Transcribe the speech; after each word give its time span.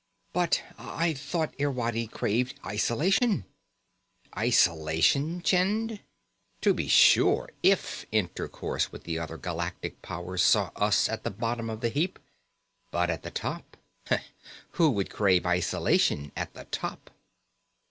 "But 0.33 0.63
I 0.79 1.13
thought 1.13 1.53
Irwadi 1.59 2.07
craved 2.07 2.59
isolation" 2.65 3.45
"Isolation, 4.49 5.43
Chind? 5.43 5.99
To 6.61 6.73
be 6.73 6.87
sure, 6.87 7.49
if 7.61 8.07
intercourse 8.11 8.91
with 8.91 9.03
the 9.03 9.19
other 9.19 9.37
galactic 9.37 10.01
powers 10.01 10.41
saw 10.43 10.71
us 10.75 11.07
at 11.07 11.23
the 11.23 11.29
bottom 11.29 11.69
of 11.69 11.81
the 11.81 11.89
heap. 11.89 12.17
But 12.89 13.11
at 13.11 13.21
the 13.21 13.29
top 13.29 13.77
who 14.71 14.89
would 14.89 15.11
crave 15.11 15.45
isolation 15.45 16.31
at 16.35 16.55
the 16.55 16.65
top?" 16.65 17.11